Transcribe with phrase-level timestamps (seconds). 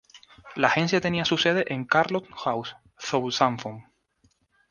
[0.55, 3.83] La agencia tenía su sede en Carlton House, Southampton.